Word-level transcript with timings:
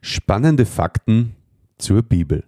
Spannende 0.00 0.66
Fakten 0.66 1.34
zur 1.78 2.02
Bibel. 2.02 2.44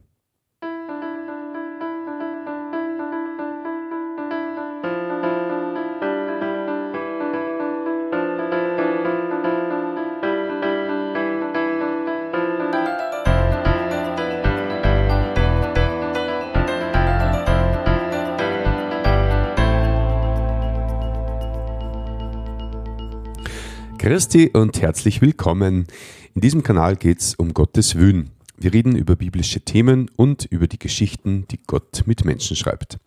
Christi 24.11 24.51
und 24.53 24.83
herzlich 24.83 25.23
willkommen. 25.23 25.87
In 26.35 26.41
diesem 26.41 26.65
Kanal 26.65 26.97
geht 26.97 27.21
es 27.21 27.37
um 27.37 27.55
Gottes 27.55 27.95
Wün. 27.95 28.31
Wir 28.57 28.73
reden 28.73 28.97
über 28.97 29.15
biblische 29.15 29.61
Themen 29.61 30.11
und 30.17 30.47
über 30.47 30.67
die 30.67 30.81
Geschichten, 30.81 31.47
die 31.49 31.61
Gott 31.65 32.03
mit 32.07 32.25
Menschen 32.25 32.57
schreibt. 32.57 32.99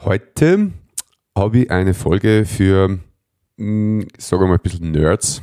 Heute 0.00 0.72
habe 1.34 1.60
ich 1.60 1.70
eine 1.70 1.94
Folge 1.94 2.44
für, 2.44 2.98
hm, 3.56 4.06
sagen 4.18 4.42
wir 4.42 4.48
mal, 4.48 4.56
ein 4.56 4.62
bisschen 4.62 4.90
Nerds, 4.90 5.40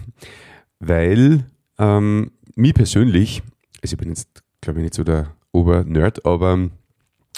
weil 0.80 1.48
ähm, 1.80 2.30
mich 2.56 2.76
persönlich, 2.76 3.42
also 3.82 3.96
ich 3.96 3.98
bin 3.98 4.10
jetzt, 4.10 4.44
glaube 4.62 4.82
ich, 4.82 4.84
nicht 4.84 4.94
so 4.94 5.04
der 5.04 5.36
Ober-Nerd, 5.52 6.28
aber 6.28 6.58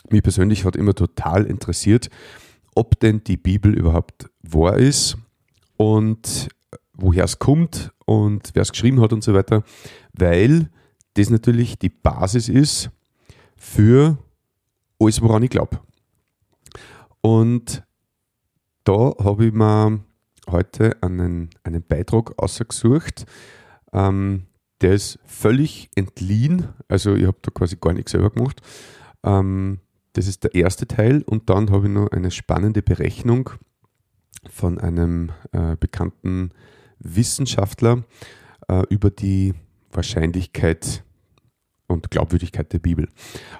mich 0.10 0.22
persönlich 0.22 0.66
hat 0.66 0.76
immer 0.76 0.96
total 0.96 1.46
interessiert, 1.46 2.10
ob 2.76 3.00
denn 3.00 3.24
die 3.24 3.38
Bibel 3.38 3.74
überhaupt 3.74 4.30
wahr 4.42 4.76
ist 4.76 5.18
und 5.78 6.50
woher 6.98 7.24
es 7.24 7.40
kommt 7.40 7.92
und 8.06 8.52
wer 8.54 8.64
es 8.64 8.72
geschrieben 8.72 9.02
hat 9.02 9.14
und 9.14 9.24
so 9.24 9.34
weiter, 9.34 9.64
weil 10.14 10.70
das 11.14 11.30
natürlich 11.30 11.78
die 11.80 11.90
Basis 11.90 12.50
ist 12.50 12.90
für 13.56 14.18
alles, 15.00 15.22
woran 15.22 15.44
ich 15.44 15.50
glaube. 15.50 15.80
Und 17.22 17.84
da 18.84 19.14
habe 19.20 19.48
ich 19.48 19.54
mir 19.54 20.00
heute 20.50 20.96
einen, 21.02 21.50
einen 21.64 21.84
Beitrag 21.84 22.42
ausgesucht, 22.42 23.26
ähm, 23.94 24.44
der 24.82 24.94
ist 24.94 25.20
völlig 25.26 25.90
entliehen, 25.96 26.70
also 26.88 27.16
ich 27.16 27.26
habe 27.26 27.38
da 27.42 27.52
quasi 27.52 27.78
gar 27.82 27.94
nichts 27.94 28.12
selber 28.12 28.30
gemacht. 28.30 28.62
Ähm, 29.24 29.80
das 30.14 30.28
ist 30.28 30.44
der 30.44 30.56
erste 30.56 30.88
Teil 30.88 31.24
und 31.24 31.50
dann 31.50 31.72
habe 31.72 31.88
ich 31.88 31.94
noch 31.94 32.12
eine 32.12 32.32
spannende 32.32 32.82
Berechnung 32.82 33.50
von 34.50 34.80
einem 34.80 35.32
äh, 35.52 35.76
bekannten 35.80 36.52
Wissenschaftler 37.00 38.04
äh, 38.68 38.84
über 38.90 39.10
die 39.10 39.54
Wahrscheinlichkeit 39.92 41.04
und 41.88 42.12
Glaubwürdigkeit 42.12 42.72
der 42.74 42.80
Bibel. 42.80 43.08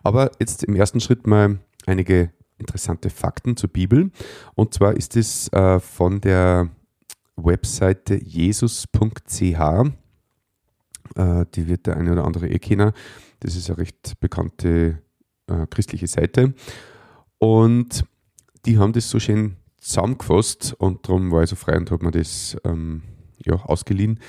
Aber 0.04 0.32
jetzt 0.40 0.64
im 0.64 0.76
ersten 0.76 1.00
Schritt 1.00 1.26
mal 1.28 1.60
einige 1.86 2.32
interessante 2.58 3.10
Fakten 3.10 3.56
zur 3.56 3.70
Bibel. 3.70 4.12
Und 4.56 4.74
zwar 4.74 4.96
ist 4.96 5.16
es 5.16 5.52
äh, 5.54 5.80
von 5.80 6.22
der 6.22 6.70
Webseite 7.36 8.16
jesus.ch. 8.16 9.42
Äh, 9.42 9.86
die 11.56 11.68
wird 11.68 11.86
der 11.88 11.98
eine 11.98 12.12
oder 12.12 12.26
andere 12.26 12.50
eh 12.50 12.60
kennen. 12.60 12.92
Das 13.40 13.56
ist 13.56 13.70
eine 13.70 13.78
recht 13.78 14.20
bekannte 14.20 15.02
äh, 15.48 15.68
christliche 15.70 16.08
Seite. 16.08 16.54
Und 17.38 18.06
die 18.66 18.78
haben 18.78 18.94
das 18.94 19.10
so 19.10 19.20
schön 19.20 19.58
zusammengefasst 19.80 20.74
und 20.74 21.08
darum 21.08 21.32
war 21.32 21.44
ich 21.44 21.50
so 21.50 21.56
frei 21.56 21.78
und 21.78 21.92
habe 21.92 22.04
mir 22.04 22.12
das 22.12 22.58
ähm, 22.66 23.04
ja, 23.48 23.56
ausgeliehen. 23.56 24.20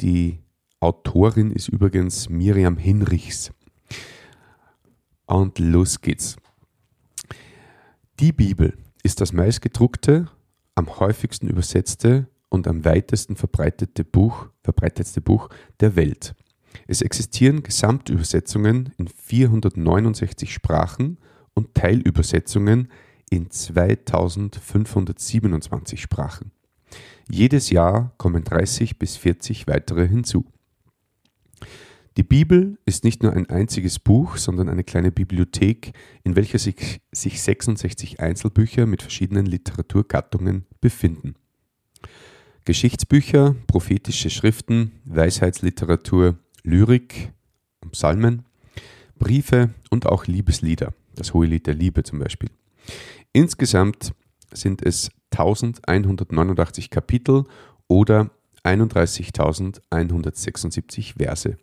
Die 0.00 0.40
Autorin 0.80 1.50
ist 1.50 1.68
übrigens 1.68 2.28
Miriam 2.28 2.76
Hinrichs. 2.76 3.52
Und 5.26 5.58
los 5.58 6.00
geht's. 6.00 6.36
Die 8.18 8.32
Bibel 8.32 8.76
ist 9.02 9.20
das 9.20 9.32
meistgedruckte, 9.32 10.28
am 10.74 10.98
häufigsten 10.98 11.48
übersetzte 11.48 12.28
und 12.48 12.66
am 12.68 12.84
weitesten 12.84 13.36
verbreitete 13.36 14.04
Buch, 14.04 14.48
verbreitetste 14.62 15.20
Buch 15.20 15.48
der 15.80 15.96
Welt. 15.96 16.34
Es 16.86 17.02
existieren 17.02 17.62
Gesamtübersetzungen 17.62 18.94
in 18.96 19.08
469 19.08 20.52
Sprachen 20.52 21.18
und 21.54 21.74
Teilübersetzungen 21.74 22.88
in 23.30 23.50
2527 23.50 26.00
Sprachen. 26.00 26.52
Jedes 27.34 27.70
Jahr 27.70 28.12
kommen 28.18 28.44
30 28.44 28.98
bis 28.98 29.16
40 29.16 29.66
weitere 29.66 30.06
hinzu. 30.06 30.44
Die 32.18 32.22
Bibel 32.22 32.78
ist 32.84 33.04
nicht 33.04 33.22
nur 33.22 33.32
ein 33.32 33.48
einziges 33.48 33.98
Buch, 33.98 34.36
sondern 34.36 34.68
eine 34.68 34.84
kleine 34.84 35.10
Bibliothek, 35.10 35.92
in 36.24 36.36
welcher 36.36 36.58
sich, 36.58 37.00
sich 37.10 37.40
66 37.40 38.20
Einzelbücher 38.20 38.84
mit 38.84 39.00
verschiedenen 39.00 39.46
Literaturgattungen 39.46 40.66
befinden. 40.82 41.36
Geschichtsbücher, 42.66 43.56
prophetische 43.66 44.28
Schriften, 44.28 44.92
Weisheitsliteratur, 45.06 46.38
Lyrik, 46.64 47.32
Psalmen, 47.92 48.44
Briefe 49.18 49.70
und 49.88 50.04
auch 50.04 50.26
Liebeslieder, 50.26 50.92
das 51.14 51.32
Hohelied 51.32 51.66
der 51.66 51.74
Liebe 51.74 52.02
zum 52.02 52.18
Beispiel. 52.18 52.50
Insgesamt 53.32 54.12
sind 54.52 54.82
es 54.82 55.10
1189 55.38 56.90
Kapitel 56.90 57.44
oder 57.88 58.30
31.176 58.64 61.14
Verse. 61.16 61.56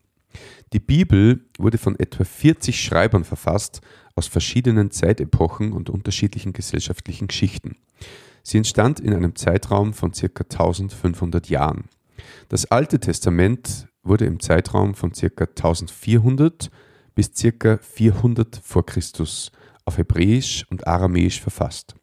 Die 0.74 0.80
Bibel 0.80 1.46
wurde 1.58 1.78
von 1.78 1.98
etwa 1.98 2.24
40 2.24 2.82
Schreibern 2.82 3.24
verfasst 3.24 3.82
aus 4.16 4.28
verschiedenen 4.28 4.92
Zeitepochen 4.92 5.72
und 5.72 5.90
unterschiedlichen 5.90 6.54
gesellschaftlichen 6.54 7.28
Geschichten. 7.28 7.78
Sie 8.44 8.58
entstand 8.58 9.00
in 9.00 9.14
einem 9.14 9.36
Zeitraum 9.36 9.94
von 9.94 10.12
ca. 10.12 10.44
1500 10.44 11.50
Jahren. 11.50 11.86
Das 12.50 12.66
Alte 12.66 13.00
Testament 13.00 13.88
wurde 14.04 14.26
im 14.26 14.40
Zeitraum 14.40 14.94
von 14.94 15.12
ca. 15.12 15.46
1400 15.46 16.70
bis 17.16 17.32
ca. 17.34 17.78
400 17.78 18.62
vor 18.64 18.86
Christus 18.86 19.52
auf 19.86 19.98
Hebräisch 19.98 20.66
und 20.70 20.88
Aramäisch 20.88 21.42
verfasst. 21.42 21.96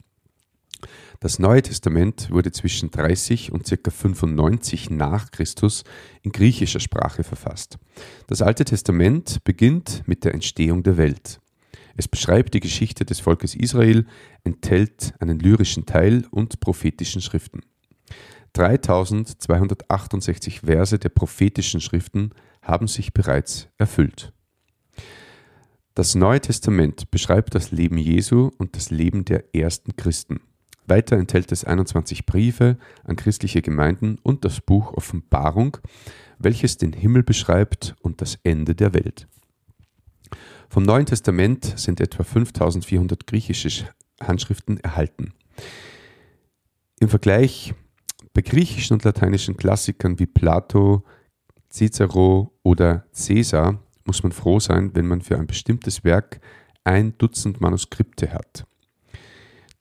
Das 1.20 1.38
Neue 1.38 1.62
Testament 1.62 2.30
wurde 2.30 2.52
zwischen 2.52 2.90
30 2.90 3.52
und 3.52 3.64
ca. 3.64 3.90
95 3.90 4.90
nach 4.90 5.30
Christus 5.30 5.84
in 6.22 6.32
griechischer 6.32 6.80
Sprache 6.80 7.24
verfasst. 7.24 7.78
Das 8.26 8.42
Alte 8.42 8.64
Testament 8.64 9.42
beginnt 9.44 10.02
mit 10.06 10.24
der 10.24 10.34
Entstehung 10.34 10.82
der 10.82 10.96
Welt. 10.96 11.40
Es 11.96 12.08
beschreibt 12.08 12.52
die 12.52 12.60
Geschichte 12.60 13.06
des 13.06 13.20
Volkes 13.20 13.54
Israel, 13.54 14.04
enthält 14.44 15.14
einen 15.18 15.38
lyrischen 15.38 15.86
Teil 15.86 16.26
und 16.30 16.60
prophetischen 16.60 17.22
Schriften. 17.22 17.62
3268 18.52 20.60
Verse 20.60 20.98
der 20.98 21.08
prophetischen 21.08 21.80
Schriften 21.80 22.32
haben 22.60 22.88
sich 22.88 23.14
bereits 23.14 23.68
erfüllt. 23.78 24.34
Das 25.94 26.14
Neue 26.14 26.42
Testament 26.42 27.10
beschreibt 27.10 27.54
das 27.54 27.70
Leben 27.70 27.96
Jesu 27.96 28.50
und 28.58 28.76
das 28.76 28.90
Leben 28.90 29.24
der 29.24 29.54
ersten 29.54 29.96
Christen. 29.96 30.40
Weiter 30.86 31.16
enthält 31.16 31.52
es 31.52 31.64
21 31.64 32.26
Briefe 32.26 32.78
an 33.04 33.16
christliche 33.16 33.62
Gemeinden 33.62 34.18
und 34.22 34.44
das 34.44 34.60
Buch 34.60 34.92
Offenbarung, 34.92 35.78
welches 36.38 36.76
den 36.76 36.92
Himmel 36.92 37.22
beschreibt 37.22 37.96
und 38.02 38.20
das 38.20 38.38
Ende 38.44 38.74
der 38.74 38.94
Welt. 38.94 39.26
Vom 40.68 40.82
Neuen 40.82 41.06
Testament 41.06 41.78
sind 41.78 42.00
etwa 42.00 42.24
5400 42.24 43.26
griechische 43.26 43.88
Handschriften 44.20 44.78
erhalten. 44.80 45.32
Im 47.00 47.08
Vergleich 47.08 47.74
bei 48.34 48.42
griechischen 48.42 48.94
und 48.94 49.04
lateinischen 49.04 49.56
Klassikern 49.56 50.18
wie 50.18 50.26
Plato, 50.26 51.04
Cicero 51.70 52.52
oder 52.62 53.06
Caesar 53.12 53.82
muss 54.04 54.22
man 54.22 54.32
froh 54.32 54.60
sein, 54.60 54.90
wenn 54.94 55.06
man 55.06 55.20
für 55.20 55.38
ein 55.38 55.46
bestimmtes 55.46 56.04
Werk 56.04 56.40
ein 56.84 57.16
Dutzend 57.18 57.60
Manuskripte 57.60 58.32
hat. 58.32 58.66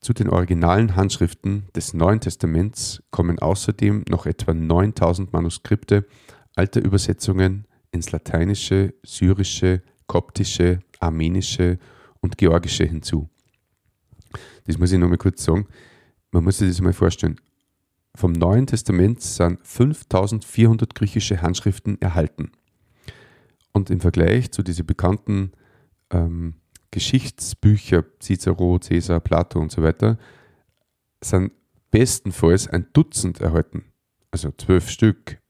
Zu 0.06 0.14
den 0.14 0.30
originalen 0.30 0.96
Handschriften 0.96 1.66
des 1.76 1.96
Neuen 1.96 2.20
Testaments 2.20 3.02
kommen 3.10 3.40
außerdem 3.40 4.06
noch 4.08 4.28
etwa 4.28 4.54
9000 4.54 5.34
Manuskripte 5.34 6.06
alter 6.56 6.80
Übersetzungen 6.86 7.66
ins 7.90 8.12
Lateinische, 8.12 8.94
Syrische, 9.04 9.82
Koptische, 10.06 10.82
Armenische 11.00 11.80
und 12.20 12.38
Georgische 12.38 12.84
hinzu. 12.84 13.32
Das 14.66 14.78
muss 14.78 14.92
ich 14.92 15.00
noch 15.00 15.10
mal 15.10 15.18
kurz 15.18 15.44
sagen. 15.44 15.66
Man 16.30 16.44
muss 16.44 16.60
sich 16.60 16.68
das 16.68 16.82
mal 16.82 16.94
vorstellen. 16.94 17.42
Vom 18.14 18.32
Neuen 18.32 18.68
Testament 18.68 19.24
sind 19.24 19.58
5400 19.66 20.94
griechische 20.94 21.42
Handschriften 21.42 22.00
erhalten. 22.00 22.52
Und 23.74 23.90
im 23.90 24.02
Vergleich 24.02 24.52
zu 24.52 24.62
diesen 24.62 24.86
bekannten 24.86 25.54
ähm, 26.12 26.58
Geschichtsbücher, 26.96 28.06
Cicero, 28.22 28.80
Caesar, 28.80 29.20
Plato 29.20 29.60
und 29.60 29.72
so 29.72 29.84
weiter, 29.84 30.18
sind 31.22 31.52
bestenfalls 31.92 32.68
ein 32.68 32.88
Dutzend 32.94 33.42
erhalten. 33.42 33.86
Also 34.32 34.52
zwölf 34.58 34.90
Stück, 34.90 35.42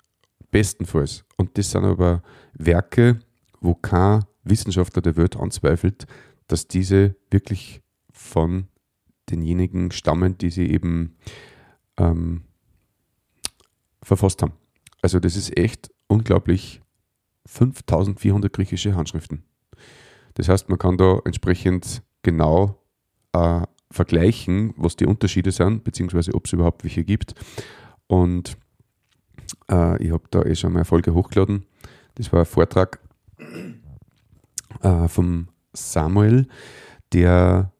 bestenfalls. 0.52 1.24
Und 1.38 1.58
das 1.58 1.72
sind 1.72 1.86
aber 1.86 2.24
Werke 2.54 3.20
wo 3.66 3.74
kein 3.74 4.24
Wissenschaftler 4.44 5.02
der 5.02 5.18
Welt 5.18 5.36
anzweifelt, 5.36 6.06
dass 6.48 6.68
diese 6.68 7.16
wirklich 7.32 7.82
von 8.12 8.68
denjenigen 9.30 9.92
stammen, 9.92 10.38
die 10.38 10.52
sie 10.52 10.70
eben 10.70 11.18
ähm, 11.98 12.44
verfasst 14.04 14.42
haben. 14.44 14.54
Also 15.02 15.20
das 15.20 15.36
ist 15.36 15.58
echt 15.58 15.92
unglaublich. 16.08 16.82
5400 17.48 18.52
griechische 18.52 18.96
Handschriften. 18.96 19.44
Das 20.36 20.50
heißt, 20.50 20.70
man 20.70 20.78
kann 20.78 20.98
da 20.98 21.20
entsprechend 21.26 22.04
genau 22.22 22.82
äh, 23.34 23.62
vergleichen, 23.92 24.74
was 24.78 24.96
die 24.96 25.06
Unterschiede 25.06 25.52
sind, 25.52 25.84
beziehungsweise 25.84 26.34
ob 26.34 26.46
es 26.46 26.54
überhaupt 26.54 26.84
welche 26.84 27.04
gibt. 27.04 27.34
Und 28.08 28.58
äh, 29.72 30.04
ich 30.04 30.12
habe 30.12 30.24
da 30.30 30.44
eh 30.44 30.56
schon 30.56 30.74
mal 30.74 30.80
eine 30.80 30.86
Folge 30.86 31.14
hochgeladen. 31.14 31.66
Das 32.16 32.32
war 32.32 32.42
ein 32.42 32.46
Vortrag 32.46 33.00
äh, 34.82 35.08
vom 35.08 35.48
Samuel, 35.74 36.48
der 37.14 37.72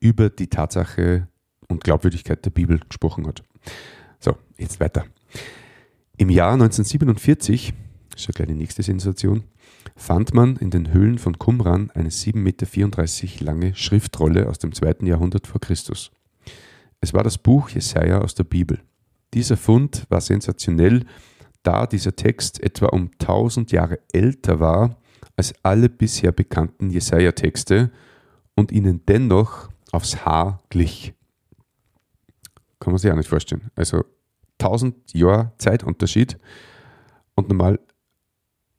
über 0.00 0.30
die 0.30 0.48
Tatsache 0.48 1.28
und 1.68 1.82
Glaubwürdigkeit 1.82 2.44
der 2.44 2.50
Bibel 2.50 2.80
gesprochen 2.88 3.26
hat. 3.26 3.42
So, 4.20 4.36
jetzt 4.56 4.80
weiter. 4.80 5.04
Im 6.16 6.30
Jahr 6.30 6.52
1947, 6.52 7.74
das 8.10 8.20
ist 8.20 8.26
ja 8.28 8.32
gleich 8.32 8.48
die 8.48 8.54
nächste 8.54 8.82
Sensation, 8.82 9.44
fand 9.96 10.34
man 10.34 10.56
in 10.56 10.70
den 10.70 10.92
Höhlen 10.92 11.18
von 11.18 11.38
Qumran 11.38 11.90
eine 11.92 12.10
7,34 12.10 12.34
Meter 12.36 13.44
lange 13.44 13.74
Schriftrolle 13.74 14.48
aus 14.48 14.58
dem 14.58 14.72
zweiten 14.72 15.06
Jahrhundert 15.06 15.46
vor 15.46 15.60
Christus. 15.60 16.10
Es 17.00 17.12
war 17.12 17.22
das 17.22 17.38
Buch 17.38 17.68
Jesaja 17.70 18.20
aus 18.20 18.34
der 18.34 18.44
Bibel. 18.44 18.80
Dieser 19.34 19.56
Fund 19.56 20.06
war 20.08 20.20
sensationell, 20.20 21.04
da 21.62 21.86
dieser 21.86 22.14
Text 22.14 22.62
etwa 22.62 22.86
um 22.86 23.10
1000 23.20 23.72
Jahre 23.72 23.98
älter 24.12 24.60
war 24.60 24.96
als 25.36 25.54
alle 25.62 25.88
bisher 25.88 26.32
bekannten 26.32 26.90
Jesaja-Texte 26.90 27.90
und 28.54 28.70
ihnen 28.70 29.04
dennoch 29.06 29.68
aufs 29.90 30.24
Haar 30.24 30.62
glich. 30.68 31.14
Kann 32.78 32.92
man 32.92 32.98
sich 32.98 33.10
auch 33.10 33.16
nicht 33.16 33.28
vorstellen. 33.28 33.70
Also 33.74 34.04
1000 34.60 35.14
Jahre 35.14 35.52
Zeitunterschied 35.58 36.38
und 37.34 37.48
normal 37.48 37.80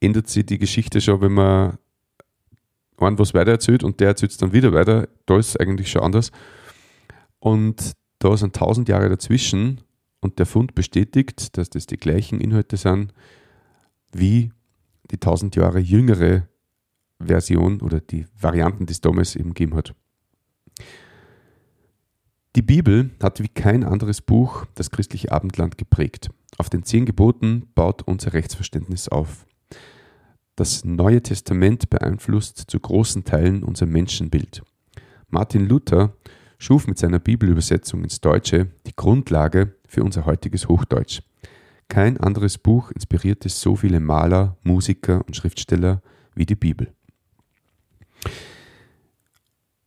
ändert 0.06 0.28
sich 0.28 0.46
die 0.46 0.58
Geschichte 0.58 1.00
schon, 1.00 1.20
wenn 1.20 1.32
man 1.32 1.78
einen 2.98 3.18
was 3.18 3.34
weiter 3.34 3.50
erzählt 3.50 3.84
und 3.84 4.00
der 4.00 4.08
erzählt 4.08 4.32
es 4.32 4.38
dann 4.38 4.52
wieder 4.52 4.72
weiter. 4.72 5.08
Da 5.26 5.38
ist 5.38 5.50
es 5.50 5.56
eigentlich 5.56 5.90
schon 5.90 6.02
anders. 6.02 6.30
Und 7.38 7.92
da 8.18 8.36
sind 8.36 8.56
1000 8.56 8.88
Jahre 8.88 9.08
dazwischen 9.08 9.82
und 10.20 10.38
der 10.38 10.46
Fund 10.46 10.74
bestätigt, 10.74 11.56
dass 11.58 11.68
das 11.68 11.86
die 11.86 11.98
gleichen 11.98 12.40
Inhalte 12.40 12.76
sind 12.76 13.12
wie 14.12 14.50
die 15.10 15.16
1000 15.16 15.56
Jahre 15.56 15.78
jüngere 15.78 16.48
Version 17.20 17.80
oder 17.80 18.00
die 18.00 18.26
Varianten, 18.40 18.86
die 18.86 18.92
es 18.92 19.00
damals 19.00 19.36
eben 19.36 19.50
gegeben 19.50 19.76
hat. 19.76 19.94
Die 22.54 22.62
Bibel 22.62 23.10
hat 23.22 23.42
wie 23.42 23.48
kein 23.48 23.84
anderes 23.84 24.22
Buch 24.22 24.64
das 24.74 24.90
christliche 24.90 25.30
Abendland 25.32 25.76
geprägt. 25.76 26.30
Auf 26.56 26.70
den 26.70 26.84
zehn 26.84 27.04
Geboten 27.04 27.68
baut 27.74 28.02
unser 28.02 28.32
Rechtsverständnis 28.32 29.08
auf. 29.08 29.46
Das 30.56 30.86
Neue 30.86 31.22
Testament 31.22 31.90
beeinflusst 31.90 32.64
zu 32.68 32.80
großen 32.80 33.24
Teilen 33.24 33.62
unser 33.62 33.84
Menschenbild. 33.84 34.62
Martin 35.28 35.68
Luther 35.68 36.14
schuf 36.56 36.86
mit 36.86 36.96
seiner 36.96 37.18
Bibelübersetzung 37.18 38.02
ins 38.02 38.22
Deutsche 38.22 38.70
die 38.86 38.96
Grundlage 38.96 39.74
für 39.86 40.02
unser 40.02 40.24
heutiges 40.24 40.66
Hochdeutsch. 40.66 41.20
Kein 41.88 42.16
anderes 42.16 42.56
Buch 42.56 42.90
inspirierte 42.90 43.50
so 43.50 43.76
viele 43.76 44.00
Maler, 44.00 44.56
Musiker 44.62 45.22
und 45.26 45.36
Schriftsteller 45.36 46.00
wie 46.34 46.46
die 46.46 46.54
Bibel. 46.54 46.90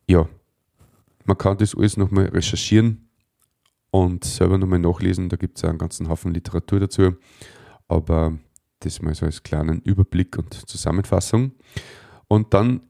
Ja, 0.07 0.29
man 1.25 1.37
kann 1.37 1.57
das 1.57 1.73
alles 1.75 1.97
nochmal 1.97 2.25
recherchieren 2.27 3.09
und 3.89 4.23
selber 4.23 4.59
nochmal 4.59 4.77
nachlesen. 4.77 5.29
Da 5.29 5.35
gibt 5.35 5.57
es 5.57 5.63
einen 5.63 5.79
ganzen 5.79 6.09
Haufen 6.09 6.31
Literatur 6.31 6.79
dazu. 6.79 7.15
Aber 7.87 8.37
das 8.79 9.01
mal 9.01 9.13
so 9.13 9.25
als 9.25 9.43
kleinen 9.43 9.81
Überblick 9.81 10.37
und 10.37 10.53
Zusammenfassung. 10.53 11.51
Und 12.27 12.53
dann 12.53 12.81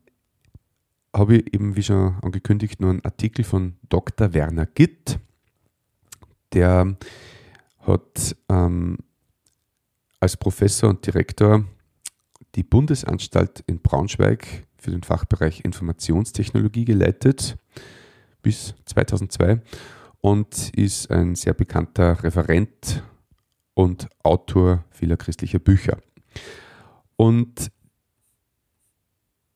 habe 1.16 1.38
ich 1.38 1.54
eben, 1.54 1.76
wie 1.76 1.84
schon 1.84 2.16
angekündigt, 2.22 2.80
nur 2.80 2.92
einen 2.92 3.06
Artikel 3.06 3.44
von 3.44 3.76
Dr. 3.90 4.34
Werner 4.34 4.66
Gitt. 4.66 5.20
Der 6.54 6.96
hat 7.80 8.36
ähm, 8.50 8.98
als 10.20 10.38
Professor 10.38 10.90
und 10.90 11.06
Direktor 11.06 11.66
die 12.56 12.64
Bundesanstalt 12.64 13.64
in 13.68 13.80
Braunschweig 13.80 14.68
für 14.78 14.92
den 14.92 15.04
Fachbereich 15.04 15.64
Informationstechnologie 15.64 16.86
geleitet 16.86 17.58
bis 18.42 18.74
2002 18.86 19.62
und 20.22 20.70
ist 20.76 21.12
ein 21.12 21.36
sehr 21.36 21.54
bekannter 21.54 22.24
Referent 22.24 23.04
und 23.74 24.10
Autor 24.24 24.84
vieler 24.92 25.18
christlicher 25.18 25.60
Bücher. 25.60 25.98
Und 27.16 27.72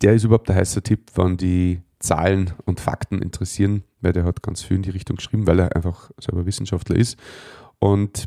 der 0.01 0.13
ist 0.13 0.23
überhaupt 0.23 0.49
der 0.49 0.55
heiße 0.55 0.81
Tipp, 0.81 1.11
wenn 1.15 1.37
die 1.37 1.81
Zahlen 1.99 2.53
und 2.65 2.79
Fakten 2.79 3.21
interessieren, 3.21 3.83
weil 4.01 4.13
der 4.13 4.25
hat 4.25 4.43
ganz 4.43 4.61
viel 4.61 4.77
in 4.77 4.83
die 4.83 4.89
Richtung 4.89 5.15
geschrieben, 5.15 5.47
weil 5.47 5.59
er 5.59 5.75
einfach 5.75 6.11
selber 6.19 6.45
Wissenschaftler 6.45 6.97
ist. 6.97 7.17
Und 7.79 8.25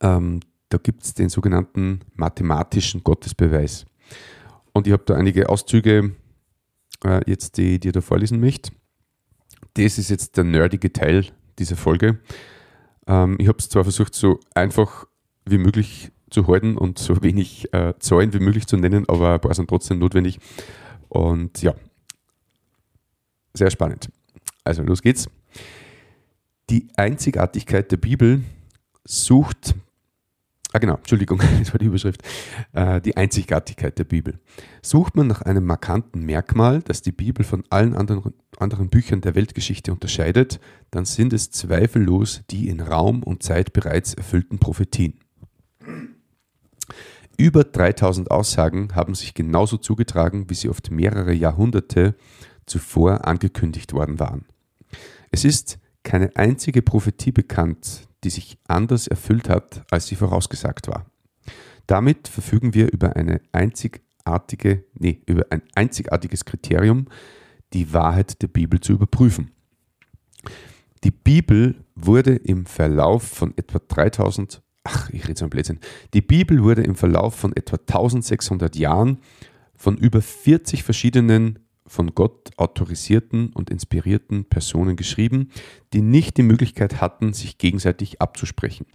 ähm, 0.00 0.40
da 0.70 0.78
gibt 0.78 1.04
es 1.04 1.14
den 1.14 1.28
sogenannten 1.28 2.00
mathematischen 2.14 3.04
Gottesbeweis. 3.04 3.84
Und 4.72 4.86
ich 4.86 4.92
habe 4.92 5.04
da 5.04 5.14
einige 5.14 5.50
Auszüge 5.50 6.14
äh, 7.04 7.20
jetzt, 7.26 7.58
die, 7.58 7.74
ich 7.74 7.92
da 7.92 8.00
vorlesen 8.00 8.40
möchte 8.40 8.72
das 9.74 9.98
ist 9.98 10.10
jetzt 10.10 10.36
der 10.36 10.44
nerdige 10.44 10.92
Teil 10.92 11.26
dieser 11.58 11.76
Folge. 11.76 12.18
Ähm, 13.06 13.36
ich 13.38 13.48
habe 13.48 13.58
es 13.58 13.68
zwar 13.68 13.84
versucht, 13.84 14.14
so 14.14 14.40
einfach 14.54 15.06
wie 15.44 15.58
möglich 15.58 16.10
zu 16.30 16.46
halten 16.46 16.76
und 16.76 16.98
so 16.98 17.22
wenig 17.22 17.72
äh, 17.72 17.94
Zahlen 17.98 18.32
wie 18.32 18.38
möglich 18.38 18.66
zu 18.66 18.76
nennen, 18.76 19.08
aber 19.08 19.34
ein 19.34 19.40
paar 19.40 19.54
sind 19.54 19.68
trotzdem 19.68 19.98
notwendig. 19.98 20.38
Und 21.08 21.62
ja, 21.62 21.74
sehr 23.54 23.70
spannend. 23.70 24.10
Also 24.64 24.82
los 24.82 25.02
geht's. 25.02 25.28
Die 26.70 26.88
Einzigartigkeit 26.96 27.90
der 27.90 27.98
Bibel 27.98 28.42
sucht 29.04 29.74
Ah 30.72 30.78
genau, 30.78 30.96
Entschuldigung, 30.96 31.38
das 31.58 31.72
war 31.72 31.78
die 31.78 31.86
Überschrift. 31.86 32.22
Äh, 32.72 33.00
die 33.00 33.16
Einzigartigkeit 33.16 33.98
der 33.98 34.04
Bibel. 34.04 34.38
Sucht 34.80 35.16
man 35.16 35.26
nach 35.26 35.42
einem 35.42 35.64
markanten 35.66 36.24
Merkmal, 36.24 36.82
das 36.82 37.02
die 37.02 37.12
Bibel 37.12 37.44
von 37.44 37.64
allen 37.70 37.94
anderen, 37.94 38.32
anderen 38.58 38.88
Büchern 38.88 39.20
der 39.20 39.34
Weltgeschichte 39.34 39.92
unterscheidet, 39.92 40.60
dann 40.90 41.04
sind 41.04 41.32
es 41.32 41.50
zweifellos 41.50 42.42
die 42.50 42.68
in 42.68 42.80
Raum 42.80 43.22
und 43.22 43.42
Zeit 43.42 43.72
bereits 43.72 44.14
erfüllten 44.14 44.58
Prophetien. 44.58 45.18
Über 47.36 47.64
3000 47.64 48.30
Aussagen 48.30 48.94
haben 48.94 49.14
sich 49.14 49.34
genauso 49.34 49.76
zugetragen, 49.76 50.48
wie 50.48 50.54
sie 50.54 50.68
oft 50.68 50.90
mehrere 50.90 51.32
Jahrhunderte 51.32 52.14
zuvor 52.66 53.26
angekündigt 53.26 53.92
worden 53.92 54.20
waren. 54.20 54.44
Es 55.30 55.44
ist 55.44 55.78
keine 56.02 56.36
einzige 56.36 56.82
Prophetie 56.82 57.32
bekannt, 57.32 58.08
die 58.24 58.30
sich 58.30 58.58
anders 58.68 59.06
erfüllt 59.06 59.48
hat, 59.48 59.82
als 59.90 60.06
sie 60.06 60.16
vorausgesagt 60.16 60.88
war. 60.88 61.06
Damit 61.86 62.28
verfügen 62.28 62.74
wir 62.74 62.92
über 62.92 63.16
eine 63.16 63.40
einzigartige, 63.52 64.84
nee, 64.94 65.20
über 65.26 65.46
ein 65.50 65.62
einzigartiges 65.74 66.44
Kriterium, 66.44 67.08
die 67.72 67.92
Wahrheit 67.92 68.40
der 68.42 68.48
Bibel 68.48 68.80
zu 68.80 68.92
überprüfen. 68.92 69.50
Die 71.04 71.10
Bibel 71.10 71.84
wurde 71.96 72.36
im 72.36 72.66
Verlauf 72.66 73.24
von 73.24 73.56
etwa 73.56 73.80
3000, 73.80 74.62
ach, 74.84 75.10
ich 75.10 75.26
rede 75.26 75.38
so 75.38 75.46
ein 75.46 75.50
Blödsinn. 75.50 75.80
Die 76.14 76.20
Bibel 76.20 76.62
wurde 76.62 76.82
im 76.82 76.94
Verlauf 76.94 77.34
von 77.34 77.54
etwa 77.56 77.76
1600 77.76 78.76
Jahren 78.76 79.18
von 79.74 79.96
über 79.96 80.22
40 80.22 80.84
verschiedenen 80.84 81.61
von 81.92 82.14
Gott 82.14 82.50
autorisierten 82.56 83.52
und 83.52 83.70
inspirierten 83.70 84.46
Personen 84.46 84.96
geschrieben, 84.96 85.50
die 85.92 86.00
nicht 86.00 86.38
die 86.38 86.42
Möglichkeit 86.42 87.00
hatten, 87.00 87.34
sich 87.34 87.58
gegenseitig 87.58 88.20
abzusprechen. 88.20 88.86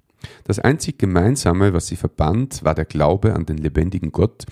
Das 0.46 0.58
einzig 0.58 0.98
Gemeinsame, 0.98 1.74
was 1.74 1.88
sie 1.88 1.96
verband, 1.96 2.64
war 2.64 2.74
der 2.74 2.86
Glaube 2.86 3.36
an 3.36 3.46
den 3.46 3.60
lebendigen 3.60 4.12
Gott 4.12 4.46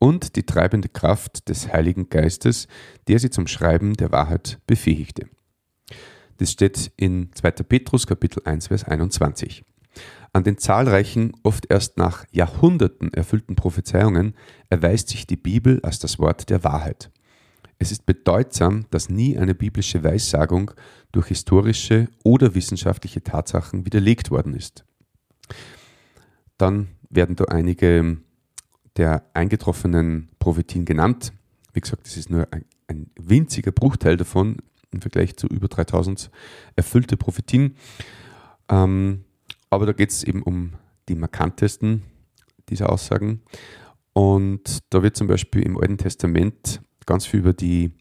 und 0.00 0.34
die 0.34 0.42
treibende 0.42 0.88
Kraft 0.88 1.48
des 1.48 1.72
Heiligen 1.72 2.08
Geistes, 2.08 2.66
der 3.06 3.20
sie 3.20 3.30
zum 3.30 3.46
Schreiben 3.46 3.94
der 3.94 4.10
Wahrheit 4.10 4.58
befähigte. 4.66 5.28
Das 6.38 6.50
steht 6.50 6.90
in 6.96 7.30
2. 7.34 7.50
Petrus 7.62 8.08
Kapitel 8.08 8.42
1 8.44 8.66
Vers 8.66 8.82
21. 8.82 9.64
An 10.32 10.42
den 10.42 10.58
zahlreichen, 10.58 11.34
oft 11.44 11.70
erst 11.70 11.98
nach 11.98 12.24
Jahrhunderten 12.32 13.14
erfüllten 13.14 13.54
Prophezeiungen 13.54 14.34
erweist 14.70 15.08
sich 15.10 15.28
die 15.28 15.36
Bibel 15.36 15.78
als 15.84 16.00
das 16.00 16.18
Wort 16.18 16.50
der 16.50 16.64
Wahrheit. 16.64 17.12
Es 17.82 17.90
ist 17.90 18.06
bedeutsam, 18.06 18.86
dass 18.90 19.08
nie 19.08 19.36
eine 19.36 19.56
biblische 19.56 20.04
Weissagung 20.04 20.70
durch 21.10 21.26
historische 21.26 22.06
oder 22.22 22.54
wissenschaftliche 22.54 23.24
Tatsachen 23.24 23.84
widerlegt 23.84 24.30
worden 24.30 24.54
ist. 24.54 24.84
Dann 26.58 26.90
werden 27.10 27.34
da 27.34 27.46
einige 27.46 28.18
der 28.96 29.24
eingetroffenen 29.34 30.28
Prophetien 30.38 30.84
genannt. 30.84 31.32
Wie 31.72 31.80
gesagt, 31.80 32.06
das 32.06 32.16
ist 32.16 32.30
nur 32.30 32.46
ein, 32.52 32.66
ein 32.86 33.10
winziger 33.20 33.72
Bruchteil 33.72 34.16
davon 34.16 34.58
im 34.92 35.00
Vergleich 35.00 35.36
zu 35.36 35.48
über 35.48 35.66
3000 35.66 36.30
erfüllte 36.76 37.16
Prophetien. 37.16 37.74
Ähm, 38.68 39.24
aber 39.70 39.86
da 39.86 39.92
geht 39.92 40.10
es 40.10 40.22
eben 40.22 40.44
um 40.44 40.74
die 41.08 41.16
markantesten 41.16 42.04
dieser 42.68 42.90
Aussagen. 42.90 43.42
Und 44.12 44.84
da 44.90 45.02
wird 45.02 45.16
zum 45.16 45.26
Beispiel 45.26 45.62
im 45.62 45.76
Alten 45.76 45.98
Testament 45.98 46.80
ganz 47.06 47.26
viel 47.26 47.40
über 47.40 47.52
die 47.52 47.92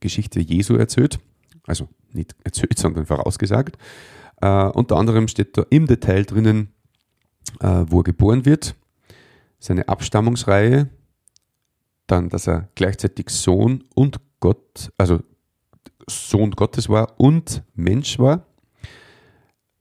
Geschichte 0.00 0.40
Jesu 0.40 0.76
erzählt. 0.76 1.18
Also 1.66 1.88
nicht 2.12 2.34
erzählt, 2.44 2.78
sondern 2.78 3.06
vorausgesagt. 3.06 3.78
Äh, 4.40 4.66
unter 4.68 4.96
anderem 4.96 5.28
steht 5.28 5.56
da 5.56 5.64
im 5.70 5.86
Detail 5.86 6.24
drinnen, 6.24 6.72
äh, 7.60 7.84
wo 7.88 8.00
er 8.00 8.04
geboren 8.04 8.44
wird, 8.44 8.74
seine 9.58 9.88
Abstammungsreihe, 9.88 10.90
dann, 12.06 12.28
dass 12.28 12.46
er 12.46 12.68
gleichzeitig 12.74 13.30
Sohn 13.30 13.84
und 13.94 14.20
Gott, 14.40 14.90
also 14.98 15.20
Sohn 16.08 16.52
Gottes 16.52 16.88
war 16.88 17.18
und 17.18 17.62
Mensch 17.74 18.18
war. 18.18 18.46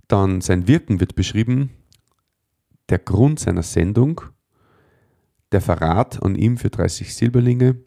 Dann 0.08 0.42
sein 0.42 0.68
Wirken 0.68 1.00
wird 1.00 1.16
beschrieben, 1.16 1.72
der 2.90 3.00
Grund 3.00 3.40
seiner 3.40 3.64
Sendung, 3.64 4.22
der 5.52 5.62
Verrat 5.62 6.22
an 6.24 6.36
ihm 6.36 6.58
für 6.58 6.70
30 6.70 7.14
Silberlinge, 7.14 7.78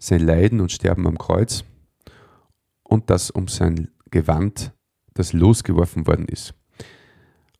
sein 0.00 0.20
Leiden 0.20 0.60
und 0.60 0.72
Sterben 0.72 1.06
am 1.06 1.18
Kreuz 1.18 1.64
und 2.82 3.10
dass 3.10 3.30
um 3.30 3.46
sein 3.46 3.90
Gewand 4.10 4.72
das 5.14 5.32
losgeworfen 5.32 6.06
worden 6.06 6.26
ist. 6.26 6.54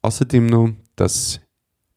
Außerdem 0.02 0.46
noch, 0.46 0.70
dass 0.96 1.40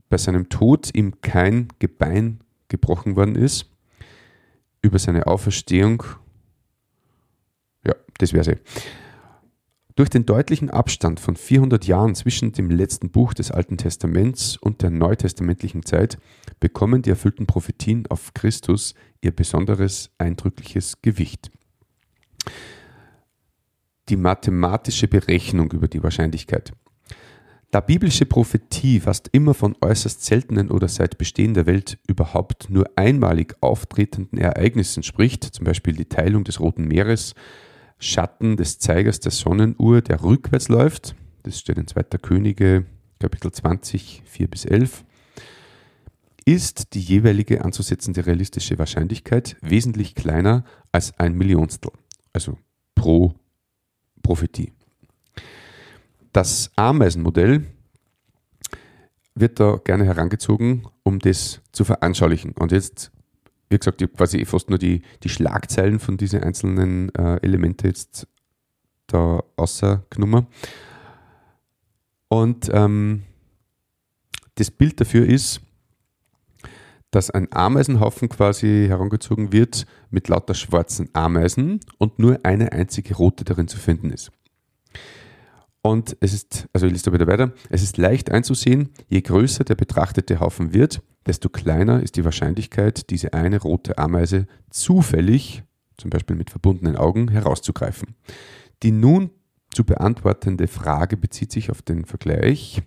bei 0.09 0.17
seinem 0.17 0.49
Tod 0.49 0.91
ihm 0.93 1.21
kein 1.21 1.69
Gebein 1.79 2.41
gebrochen 2.67 3.15
worden 3.15 3.35
ist. 3.35 3.71
Über 4.81 4.99
seine 4.99 5.25
Auferstehung, 5.27 6.03
ja, 7.85 7.95
das 8.17 8.33
wäre 8.33 8.43
sie. 8.43 8.57
Durch 9.95 10.09
den 10.09 10.25
deutlichen 10.25 10.69
Abstand 10.69 11.19
von 11.19 11.35
400 11.35 11.85
Jahren 11.85 12.15
zwischen 12.15 12.51
dem 12.51 12.69
letzten 12.69 13.11
Buch 13.11 13.33
des 13.33 13.51
Alten 13.51 13.77
Testaments 13.77 14.57
und 14.57 14.81
der 14.81 14.89
neutestamentlichen 14.89 15.85
Zeit 15.85 16.17
bekommen 16.59 17.03
die 17.03 17.11
erfüllten 17.11 17.45
Prophetien 17.45 18.07
auf 18.07 18.33
Christus 18.33 18.95
ihr 19.23 19.31
besonderes 19.31 20.11
eindrückliches 20.17 21.01
Gewicht. 21.01 21.51
Die 24.09 24.17
mathematische 24.17 25.07
Berechnung 25.07 25.71
über 25.71 25.87
die 25.87 26.03
Wahrscheinlichkeit. 26.03 26.73
Da 27.71 27.79
biblische 27.79 28.27
Prophetie 28.27 28.99
fast 28.99 29.29
immer 29.31 29.55
von 29.55 29.75
äußerst 29.81 30.23
seltenen 30.23 30.69
oder 30.69 30.87
seit 30.87 31.17
Bestehen 31.17 31.55
der 31.55 31.65
Welt 31.65 31.97
überhaupt 32.07 32.69
nur 32.69 32.85
einmalig 32.95 33.55
auftretenden 33.61 34.37
Ereignissen 34.37 35.01
spricht, 35.01 35.43
zum 35.43 35.65
Beispiel 35.65 35.95
die 35.95 36.05
Teilung 36.05 36.43
des 36.43 36.59
Roten 36.59 36.87
Meeres, 36.87 37.33
Schatten 37.97 38.57
des 38.57 38.77
Zeigers 38.77 39.21
der 39.21 39.31
Sonnenuhr, 39.31 40.01
der 40.01 40.21
rückwärts 40.21 40.67
läuft. 40.67 41.15
Das 41.41 41.59
steht 41.59 41.79
in 41.79 41.87
2. 41.87 42.03
Könige, 42.21 42.85
Kapitel 43.19 43.51
20, 43.51 44.21
4 44.23 44.47
bis 44.47 44.65
11. 44.65 45.03
Ist 46.45 46.93
die 46.93 46.99
jeweilige 46.99 47.63
anzusetzende 47.63 48.25
realistische 48.25 48.77
Wahrscheinlichkeit 48.77 49.55
wesentlich 49.61 50.15
kleiner 50.15 50.65
als 50.91 51.17
ein 51.17 51.35
Millionstel, 51.35 51.91
also 52.33 52.57
pro 52.95 53.33
Prophetie. 54.21 54.73
Das 56.31 56.71
Ameisenmodell 56.75 57.65
wird 59.35 59.59
da 59.59 59.79
gerne 59.83 60.05
herangezogen, 60.05 60.87
um 61.03 61.19
das 61.19 61.61
zu 61.71 61.85
veranschaulichen. 61.85 62.53
Und 62.53 62.71
jetzt 62.71 63.11
wie 63.73 63.79
gesagt, 63.79 64.01
ich 64.01 64.07
habe 64.07 64.15
quasi 64.15 64.45
fast 64.45 64.69
nur 64.69 64.77
die, 64.77 65.01
die 65.23 65.29
Schlagzeilen 65.29 65.99
von 65.99 66.15
diesen 66.15 66.43
einzelnen 66.43 67.13
äh, 67.15 67.37
Elemente 67.41 67.87
jetzt 67.87 68.27
da 69.07 69.43
außergenommen. 69.55 70.47
Und 72.27 72.69
ähm, 72.71 73.23
das 74.55 74.69
Bild 74.69 75.01
dafür 75.01 75.25
ist, 75.25 75.59
dass 77.13 77.29
ein 77.29 77.47
Ameisenhaufen 77.51 78.27
quasi 78.27 78.85
herangezogen 78.87 79.53
wird 79.53 79.85
mit 80.09 80.29
lauter 80.29 80.55
schwarzen 80.55 81.09
Ameisen 81.13 81.79
und 81.99 82.17
nur 82.17 82.39
eine 82.43 82.71
einzige 82.71 83.15
rote 83.15 83.43
darin 83.43 83.67
zu 83.67 83.77
finden 83.77 84.09
ist. 84.09 84.31
Und 85.83 86.17
es 86.21 86.33
ist, 86.33 86.67
also 86.73 86.87
ich 86.87 86.93
lese 86.93 87.05
da 87.05 87.13
wieder 87.13 87.27
weiter, 87.27 87.53
es 87.69 87.83
ist 87.83 87.97
leicht 87.97 88.31
einzusehen, 88.31 88.89
je 89.09 89.21
größer 89.21 89.63
der 89.63 89.75
betrachtete 89.75 90.39
Haufen 90.39 90.73
wird, 90.73 91.03
desto 91.27 91.49
kleiner 91.49 92.01
ist 92.01 92.15
die 92.15 92.25
Wahrscheinlichkeit, 92.25 93.11
diese 93.11 93.33
eine 93.33 93.61
rote 93.61 93.99
Ameise 93.99 94.47
zufällig, 94.71 95.61
zum 95.97 96.09
Beispiel 96.09 96.35
mit 96.35 96.49
verbundenen 96.49 96.95
Augen, 96.95 97.27
herauszugreifen. 97.27 98.15
Die 98.81 98.91
nun 98.91 99.29
zu 99.71 99.83
beantwortende 99.83 100.67
Frage 100.67 101.15
bezieht 101.15 101.51
sich 101.51 101.69
auf 101.69 101.83
den 101.83 102.05
Vergleich. 102.05 102.81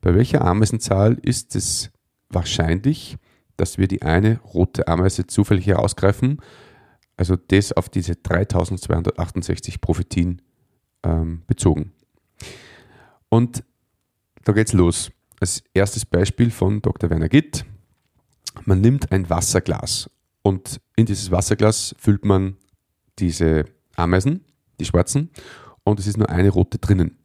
Bei 0.00 0.14
welcher 0.14 0.42
Ameisenzahl 0.42 1.18
ist 1.20 1.54
es 1.54 1.90
wahrscheinlich, 2.30 3.18
dass 3.58 3.76
wir 3.76 3.88
die 3.88 4.02
eine 4.02 4.40
rote 4.40 4.88
Ameise 4.88 5.26
zufällig 5.26 5.66
herausgreifen? 5.66 6.40
Also 7.18 7.36
das 7.36 7.72
auf 7.72 7.88
diese 7.88 8.16
3268 8.16 9.80
Prophetien 9.80 10.40
ähm, 11.02 11.42
bezogen. 11.46 11.92
Und 13.28 13.64
da 14.44 14.52
geht's 14.52 14.72
los. 14.72 15.10
Als 15.40 15.62
erstes 15.74 16.06
Beispiel 16.06 16.50
von 16.50 16.80
Dr. 16.80 17.10
Werner 17.10 17.28
Gitt. 17.28 17.64
Man 18.64 18.80
nimmt 18.80 19.12
ein 19.12 19.28
Wasserglas 19.28 20.10
und 20.42 20.80
in 20.96 21.06
dieses 21.06 21.30
Wasserglas 21.30 21.94
füllt 21.98 22.24
man 22.24 22.56
diese 23.18 23.64
Ameisen, 23.94 24.44
die 24.80 24.84
schwarzen, 24.84 25.30
und 25.84 26.00
es 26.00 26.06
ist 26.06 26.16
nur 26.16 26.28
eine 26.28 26.50
rote 26.50 26.78
drinnen. 26.78 27.18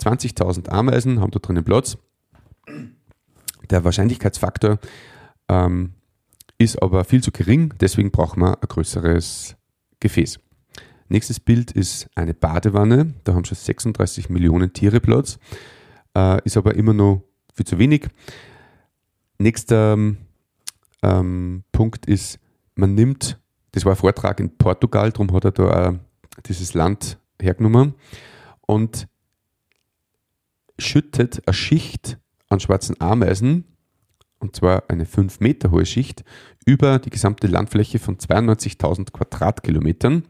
20.000 0.00 0.68
Ameisen 0.68 1.20
haben 1.20 1.30
da 1.30 1.38
drinnen 1.38 1.64
Platz. 1.64 1.98
Der 3.70 3.84
Wahrscheinlichkeitsfaktor 3.84 4.78
ähm, 5.52 5.92
ist 6.58 6.82
aber 6.82 7.04
viel 7.04 7.22
zu 7.22 7.30
gering, 7.30 7.74
deswegen 7.80 8.10
braucht 8.10 8.36
man 8.36 8.54
ein 8.54 8.68
größeres 8.68 9.56
Gefäß. 10.00 10.38
Nächstes 11.08 11.40
Bild 11.40 11.72
ist 11.72 12.08
eine 12.14 12.32
Badewanne. 12.32 13.14
Da 13.24 13.34
haben 13.34 13.44
schon 13.44 13.56
36 13.56 14.30
Millionen 14.30 14.72
Tiere 14.72 15.00
Platz. 15.00 15.38
Äh, 16.16 16.40
ist 16.44 16.56
aber 16.56 16.74
immer 16.74 16.94
noch 16.94 17.22
viel 17.54 17.66
zu 17.66 17.78
wenig. 17.78 18.08
Nächster 19.38 19.98
ähm, 21.02 21.64
Punkt 21.72 22.06
ist, 22.06 22.38
man 22.76 22.94
nimmt, 22.94 23.38
das 23.72 23.84
war 23.84 23.92
ein 23.92 23.98
Vortrag 23.98 24.40
in 24.40 24.56
Portugal, 24.56 25.10
darum 25.12 25.32
hat 25.32 25.44
er 25.44 25.52
da 25.52 25.88
äh, 25.88 25.98
dieses 26.46 26.74
Land 26.74 27.18
hergenommen 27.40 27.94
und 28.62 29.08
schüttet 30.78 31.42
eine 31.46 31.54
Schicht 31.54 32.18
an 32.48 32.60
schwarzen 32.60 32.98
Ameisen, 33.00 33.64
und 34.42 34.56
zwar 34.56 34.84
eine 34.88 35.06
5 35.06 35.40
Meter 35.40 35.70
hohe 35.70 35.86
Schicht, 35.86 36.24
über 36.66 36.98
die 36.98 37.10
gesamte 37.10 37.46
Landfläche 37.46 37.98
von 37.98 38.18
92.000 38.18 39.12
Quadratkilometern 39.12 40.24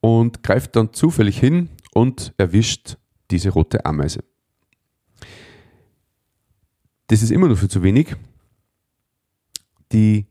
und 0.00 0.42
greift 0.42 0.76
dann 0.76 0.92
zufällig 0.92 1.38
hin 1.38 1.68
und 1.94 2.32
erwischt 2.38 2.96
diese 3.30 3.50
rote 3.50 3.84
Ameise. 3.84 4.24
Das 7.08 7.22
ist 7.22 7.30
immer 7.30 7.48
noch 7.48 7.58
viel 7.58 7.70
zu 7.70 7.82
wenig. 7.82 8.14
Die 9.92 10.26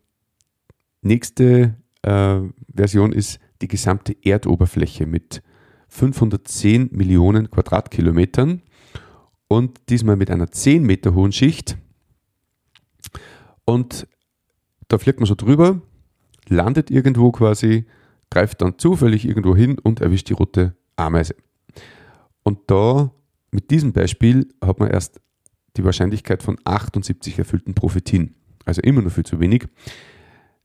nächste 1.01 1.75
äh, 2.03 2.39
Version 2.74 3.12
ist 3.12 3.39
die 3.62 3.67
gesamte 3.67 4.15
Erdoberfläche 4.24 5.07
mit 5.07 5.41
510 5.89 6.89
Millionen 6.91 7.50
Quadratkilometern 7.50 8.62
und 9.47 9.79
diesmal 9.89 10.15
mit 10.15 10.29
einer 10.29 10.51
10 10.51 10.83
Meter 10.83 11.15
hohen 11.15 11.31
Schicht. 11.31 11.77
Und 13.67 14.07
da 14.88 14.97
fliegt 14.97 15.19
man 15.19 15.27
so 15.27 15.36
drüber, 15.36 15.81
landet 16.47 16.89
irgendwo 16.89 17.33
quasi 17.33 17.86
greift 18.29 18.62
dann 18.62 18.79
zufällig 18.79 19.25
irgendwo 19.25 19.55
hin 19.55 19.77
und 19.77 20.00
erwischt 20.00 20.29
die 20.29 20.33
rote 20.33 20.74
Ameise. 20.95 21.36
Und 22.43 22.59
da, 22.67 23.12
mit 23.51 23.69
diesem 23.69 23.91
Beispiel, 23.91 24.47
hat 24.63 24.79
man 24.79 24.89
erst 24.89 25.19
die 25.75 25.83
Wahrscheinlichkeit 25.83 26.43
von 26.43 26.57
78 26.63 27.38
erfüllten 27.38 27.74
Prophetien. 27.74 28.36
Also 28.63 28.81
immer 28.81 29.01
noch 29.01 29.12
viel 29.12 29.25
zu 29.25 29.41
wenig. 29.41 29.67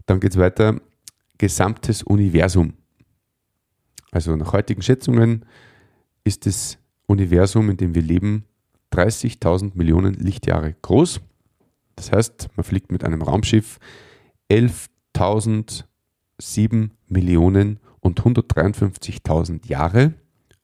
Dann 0.06 0.20
geht 0.20 0.32
es 0.32 0.38
weiter, 0.38 0.80
gesamtes 1.38 2.04
Universum. 2.04 2.74
Also 4.12 4.36
nach 4.36 4.52
heutigen 4.52 4.82
Schätzungen 4.82 5.44
ist 6.22 6.46
das 6.46 6.78
Universum, 7.06 7.68
in 7.68 7.76
dem 7.76 7.96
wir 7.96 8.02
leben, 8.02 8.44
30.000 8.92 9.72
Millionen 9.74 10.14
Lichtjahre 10.14 10.76
groß. 10.82 11.20
Das 11.96 12.12
heißt, 12.12 12.48
man 12.56 12.64
fliegt 12.64 12.90
mit 12.90 13.04
einem 13.04 13.22
Raumschiff 13.22 13.78
11.000 14.50 15.84
7 16.42 16.92
Millionen 17.08 17.78
und 18.00 18.20
153.000 18.20 19.68
Jahre, 19.68 20.14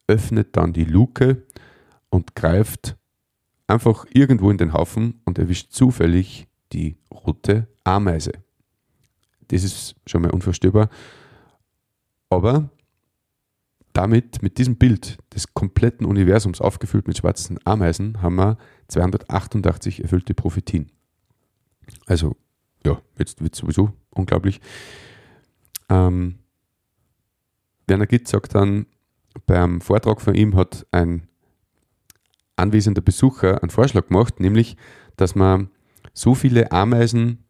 öffnet 0.07 0.55
dann 0.57 0.73
die 0.73 0.85
Luke 0.85 1.43
und 2.09 2.35
greift 2.35 2.97
einfach 3.67 4.05
irgendwo 4.11 4.49
in 4.51 4.57
den 4.57 4.73
Haufen 4.73 5.21
und 5.25 5.37
erwischt 5.37 5.71
zufällig 5.71 6.47
die 6.73 6.97
rote 7.11 7.67
Ameise. 7.83 8.31
Das 9.47 9.63
ist 9.63 9.95
schon 10.05 10.21
mal 10.21 10.31
unvorstellbar. 10.31 10.89
Aber 12.29 12.69
damit, 13.93 14.43
mit 14.43 14.57
diesem 14.57 14.75
Bild 14.75 15.17
des 15.33 15.53
kompletten 15.53 16.05
Universums 16.05 16.61
aufgefüllt 16.61 17.07
mit 17.07 17.17
schwarzen 17.17 17.59
Ameisen, 17.65 18.21
haben 18.21 18.35
wir 18.35 18.57
288 18.87 20.03
erfüllte 20.03 20.33
Prophetien. 20.33 20.91
Also, 22.05 22.35
ja, 22.85 23.01
jetzt 23.17 23.41
wird 23.41 23.53
es 23.53 23.59
sowieso 23.59 23.93
unglaublich. 24.11 24.61
Ähm, 25.89 26.39
Werner 27.87 28.07
Gitt 28.07 28.27
sagt 28.27 28.55
dann, 28.55 28.85
beim 29.45 29.81
Vortrag 29.81 30.21
von 30.21 30.35
ihm 30.35 30.55
hat 30.55 30.85
ein 30.91 31.27
anwesender 32.55 33.01
Besucher 33.01 33.61
einen 33.61 33.69
Vorschlag 33.69 34.07
gemacht, 34.07 34.39
nämlich, 34.39 34.75
dass 35.17 35.35
man 35.35 35.69
so 36.13 36.35
viele 36.35 36.71
Ameisen, 36.71 37.45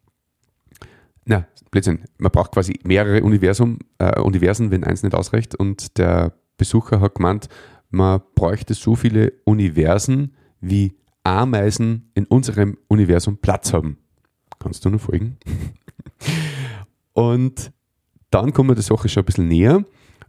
na, 1.25 1.48
Blödsinn, 1.72 2.05
man 2.17 2.31
braucht 2.31 2.51
quasi 2.51 2.79
mehrere 2.84 3.24
Universum, 3.24 3.79
äh, 4.00 4.19
Universen, 4.19 4.72
wenn 4.72 4.84
eins 4.84 5.03
nicht 5.03 5.15
ausreicht. 5.15 5.55
Und 5.55 5.98
der 5.98 6.34
Besucher 6.58 7.00
hat 7.00 7.15
gemeint, 7.15 7.48
man 7.89 8.22
bräuchte 8.36 8.74
so 8.74 8.96
viele 8.96 9.34
Universen, 9.46 10.36
wie 10.62 10.98
Ameisen 11.24 12.12
in 12.15 12.25
unserem 12.25 12.77
Universum 12.88 13.38
Platz 13.38 13.74
haben. 13.74 13.98
Kannst 14.60 14.86
du 14.86 14.89
noch 14.89 15.01
folgen? 15.01 15.38
Und 17.13 17.72
dann 18.30 18.54
kommen 18.54 18.70
wir 18.70 18.75
der 18.75 18.84
Sache 18.84 19.10
schon 19.10 19.24
ein 19.24 19.25
bisschen 19.25 19.48
näher. 19.48 19.86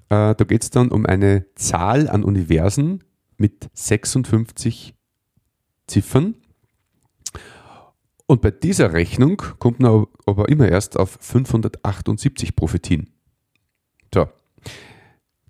Äh, 0.08 0.34
da 0.34 0.44
geht 0.44 0.62
es 0.62 0.70
dann 0.70 0.90
um 0.90 1.06
eine 1.06 1.46
Zahl 1.54 2.08
an 2.08 2.24
Universen 2.24 3.04
mit 3.36 3.68
56 3.74 4.94
Ziffern. 5.86 6.34
Und 8.26 8.42
bei 8.42 8.52
dieser 8.52 8.92
Rechnung 8.92 9.42
kommt 9.58 9.80
man 9.80 10.06
aber 10.24 10.48
immer 10.48 10.68
erst 10.68 10.96
auf 10.96 11.18
578 11.20 12.54
Prophetien. 12.54 13.10
So. 14.14 14.28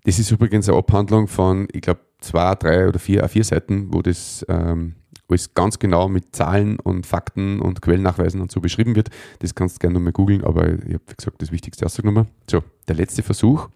Das 0.03 0.17
ist 0.17 0.31
übrigens 0.31 0.67
eine 0.67 0.79
Abhandlung 0.79 1.27
von, 1.27 1.67
ich 1.71 1.81
glaube, 1.81 2.01
zwei, 2.19 2.55
drei 2.55 2.87
oder 2.87 2.97
vier, 2.97 3.27
vier 3.29 3.43
Seiten, 3.43 3.93
wo 3.93 4.01
das 4.01 4.43
ähm, 4.49 4.95
alles 5.31 5.53
ganz 5.53 5.79
genau 5.79 6.09
mit 6.09 6.35
Zahlen 6.35 6.79
und 6.79 7.05
Fakten 7.05 7.59
und 7.59 7.81
Quellennachweisen 7.81 8.41
und 8.41 8.51
so 8.51 8.61
beschrieben 8.61 8.95
wird. 8.95 9.09
Das 9.39 9.55
kannst 9.55 9.77
du 9.77 9.79
gerne 9.79 9.95
nochmal 9.95 10.13
googeln, 10.13 10.43
aber 10.43 10.67
ich 10.67 10.93
habe, 10.93 11.03
wie 11.07 11.15
gesagt, 11.15 11.41
das 11.41 11.51
Wichtigste 11.51 11.85
ausgenommen. 11.85 12.27
So, 12.49 12.63
der 12.87 12.95
letzte 12.95 13.23
Versuch. 13.23 13.69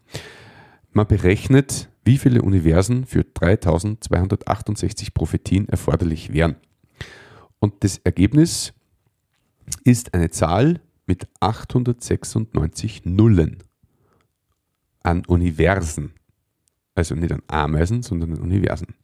Man 0.92 1.08
berechnet, 1.08 1.90
wie 2.04 2.18
viele 2.18 2.42
Universen 2.42 3.06
für 3.06 3.24
3268 3.24 5.14
Prophetien 5.14 5.68
erforderlich 5.68 6.32
wären. 6.32 6.56
Und 7.60 7.84
das 7.84 7.98
Ergebnis 8.04 8.74
ist 9.84 10.14
eine 10.14 10.30
Zahl 10.30 10.82
mit 11.08 11.28
896 11.40 13.06
Nullen 13.06 13.64
an 15.04 15.26
Universen. 15.26 16.14
Also 16.94 17.16
nicht 17.16 17.32
an 17.32 17.42
Ameisen, 17.48 18.04
sondern 18.04 18.34
an 18.34 18.42
Universen. 18.42 18.96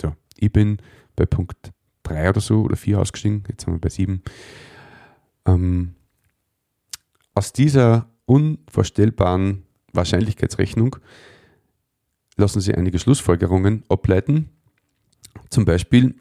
So, 0.00 0.14
ich 0.36 0.52
bin 0.52 0.78
bei 1.16 1.26
Punkt 1.26 1.72
3 2.04 2.30
oder 2.30 2.40
so 2.40 2.62
oder 2.62 2.76
4 2.76 3.00
ausgestiegen, 3.00 3.42
jetzt 3.48 3.64
sind 3.64 3.74
wir 3.74 3.80
bei 3.80 3.88
7. 3.88 4.22
Ähm, 5.46 5.96
aus 7.34 7.52
dieser 7.52 8.08
unvorstellbaren 8.26 9.64
Wahrscheinlichkeitsrechnung 9.92 10.96
lassen 12.36 12.60
sich 12.60 12.76
einige 12.76 12.98
Schlussfolgerungen 12.98 13.84
ableiten. 13.88 14.50
Zum 15.50 15.64
Beispiel, 15.64 16.16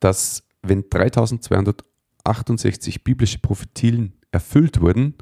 dass 0.00 0.42
wenn 0.62 0.88
3268 0.88 3.04
biblische 3.04 3.38
Prophetien 3.38 4.14
erfüllt 4.30 4.80
wurden, 4.80 5.14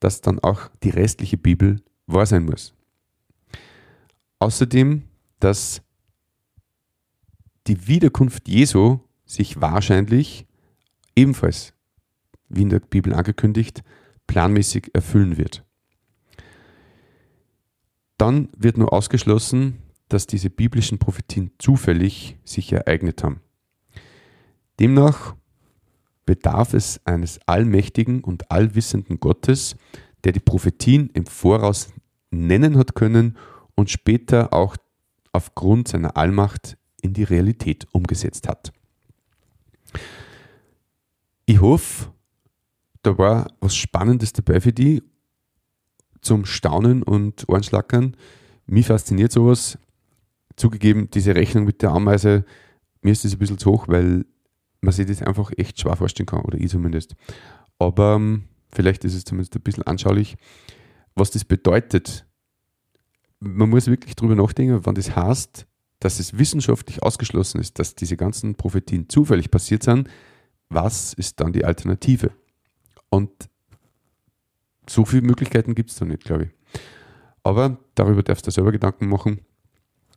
dass 0.00 0.20
dann 0.20 0.40
auch 0.40 0.68
die 0.82 0.90
restliche 0.90 1.38
Bibel 1.38 1.80
wahr 2.06 2.26
sein 2.26 2.44
muss. 2.44 2.74
Außerdem, 4.38 5.04
dass 5.40 5.82
die 7.66 7.86
Wiederkunft 7.86 8.48
Jesu 8.48 8.98
sich 9.24 9.60
wahrscheinlich 9.60 10.46
ebenfalls, 11.16 11.72
wie 12.48 12.62
in 12.62 12.68
der 12.68 12.80
Bibel 12.80 13.14
angekündigt, 13.14 13.82
planmäßig 14.26 14.90
erfüllen 14.94 15.36
wird. 15.36 15.64
Dann 18.18 18.48
wird 18.56 18.78
nur 18.78 18.92
ausgeschlossen, 18.92 19.78
dass 20.08 20.26
diese 20.26 20.50
biblischen 20.50 20.98
Prophetien 20.98 21.50
zufällig 21.58 22.38
sich 22.44 22.72
ereignet 22.72 23.24
haben. 23.24 23.40
Demnach 24.78 25.34
bedarf 26.26 26.74
es 26.74 27.00
eines 27.04 27.38
allmächtigen 27.46 28.22
und 28.22 28.50
allwissenden 28.50 29.20
Gottes, 29.20 29.76
der 30.24 30.32
die 30.32 30.40
Prophetien 30.40 31.10
im 31.14 31.26
Voraus 31.26 31.92
nennen 32.30 32.76
hat 32.76 32.94
können 32.94 33.36
und 33.74 33.90
später 33.90 34.52
auch 34.52 34.76
aufgrund 35.32 35.88
seiner 35.88 36.16
Allmacht 36.16 36.76
in 37.04 37.12
die 37.12 37.24
Realität 37.24 37.86
umgesetzt 37.92 38.48
hat. 38.48 38.72
Ich 41.44 41.60
hoffe, 41.60 42.10
da 43.02 43.18
war 43.18 43.52
was 43.60 43.76
Spannendes 43.76 44.32
dabei 44.32 44.60
für 44.60 44.72
die 44.72 45.02
zum 46.22 46.46
Staunen 46.46 47.02
und 47.02 47.46
Ohrenschlackern. 47.48 48.16
Mich 48.66 48.86
fasziniert 48.86 49.30
sowas. 49.30 49.78
Zugegeben, 50.56 51.10
diese 51.10 51.34
Rechnung 51.34 51.64
mit 51.64 51.82
der 51.82 51.90
Ameise, 51.90 52.46
mir 53.02 53.12
ist 53.12 53.24
das 53.24 53.32
ein 53.32 53.38
bisschen 53.38 53.58
zu 53.58 53.72
hoch, 53.72 53.88
weil 53.88 54.24
man 54.80 54.92
sich 54.92 55.04
das 55.06 55.20
einfach 55.20 55.50
echt 55.56 55.80
schwer 55.80 55.96
vorstellen 55.96 56.26
kann, 56.26 56.40
oder 56.40 56.58
ich 56.58 56.70
zumindest. 56.70 57.14
Aber 57.78 58.14
ähm, 58.14 58.44
vielleicht 58.72 59.04
ist 59.04 59.14
es 59.14 59.24
zumindest 59.24 59.54
ein 59.56 59.62
bisschen 59.62 59.82
anschaulich, 59.82 60.36
was 61.14 61.30
das 61.30 61.44
bedeutet. 61.44 62.24
Man 63.40 63.68
muss 63.68 63.88
wirklich 63.88 64.16
drüber 64.16 64.36
nachdenken, 64.36 64.80
wann 64.86 64.94
das 64.94 65.14
heißt, 65.14 65.66
dass 66.04 66.20
es 66.20 66.36
wissenschaftlich 66.36 67.02
ausgeschlossen 67.02 67.62
ist, 67.62 67.78
dass 67.78 67.94
diese 67.94 68.18
ganzen 68.18 68.56
Prophetien 68.56 69.08
zufällig 69.08 69.50
passiert 69.50 69.82
sind. 69.82 70.10
Was 70.68 71.14
ist 71.14 71.40
dann 71.40 71.54
die 71.54 71.64
Alternative? 71.64 72.30
Und 73.08 73.30
so 74.86 75.06
viele 75.06 75.22
Möglichkeiten 75.22 75.74
gibt 75.74 75.90
es 75.90 75.96
da 75.96 76.04
nicht, 76.04 76.24
glaube 76.24 76.44
ich. 76.44 76.50
Aber 77.42 77.78
darüber 77.94 78.22
darfst 78.22 78.46
du 78.46 78.50
selber 78.50 78.70
Gedanken 78.70 79.08
machen. 79.08 79.40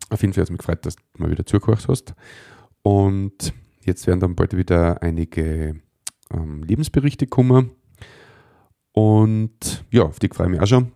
Auf 0.10 0.22
jeden 0.22 0.34
Fall 0.34 0.42
hat 0.42 0.48
es 0.48 0.52
mich 0.52 0.60
gefreut, 0.60 0.86
dass 0.86 0.98
du 0.98 1.04
mal 1.20 1.32
wieder 1.32 1.46
zugehört 1.46 1.88
hast. 1.88 2.14
Und 2.82 3.54
jetzt 3.86 4.08
werden 4.08 4.20
dann 4.20 4.36
bald 4.36 4.58
wieder 4.58 5.02
einige 5.02 5.80
ähm, 6.32 6.64
Lebensberichte 6.64 7.28
kommen. 7.28 7.72
Und 8.92 9.86
ja, 9.92 10.04
auf 10.04 10.20
die 10.20 10.28
freue 10.28 10.48
ich 10.48 10.52
mich 10.52 10.62
auch 10.62 10.68
schon. 10.68 10.92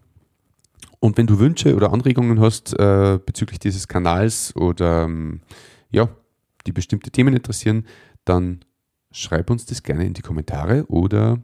Und 1.02 1.18
wenn 1.18 1.26
du 1.26 1.40
Wünsche 1.40 1.76
oder 1.76 1.92
Anregungen 1.92 2.40
hast 2.40 2.78
äh, 2.80 3.20
bezüglich 3.26 3.58
dieses 3.58 3.88
Kanals 3.88 4.56
oder 4.56 5.06
ähm, 5.06 5.42
ja, 5.90 6.10
die 6.68 6.72
bestimmte 6.72 7.10
Themen 7.10 7.36
interessieren, 7.36 7.88
dann 8.24 8.64
schreib 9.12 9.50
uns 9.50 9.66
das 9.66 9.82
gerne 9.82 10.06
in 10.06 10.14
die 10.14 10.22
Kommentare 10.22 10.86
oder 10.86 11.42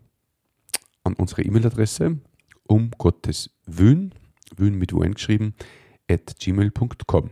an 1.03 1.15
unsere 1.15 1.41
E-Mail-Adresse 1.41 2.19
um 2.67 2.91
Gottes 2.99 3.49
Wün, 3.65 4.13
Wün 4.55 4.75
mit 4.75 4.93
Wün 4.93 5.15
geschrieben, 5.15 5.55
at 6.07 6.37
gmail.com. 6.39 7.31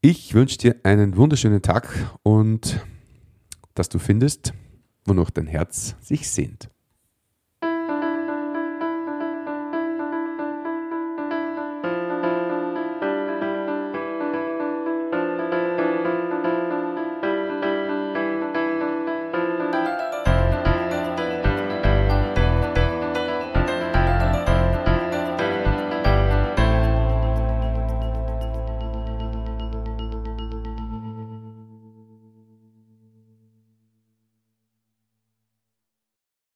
Ich 0.00 0.34
wünsche 0.34 0.58
dir 0.58 0.76
einen 0.82 1.16
wunderschönen 1.16 1.62
Tag 1.62 2.16
und 2.24 2.84
dass 3.74 3.88
du 3.88 4.00
findest, 4.00 4.54
wonach 5.04 5.30
dein 5.30 5.46
Herz 5.46 5.94
sich 6.00 6.28
sehnt. 6.28 6.68